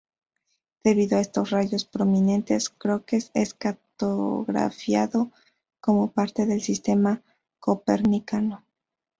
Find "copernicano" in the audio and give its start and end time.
7.59-8.65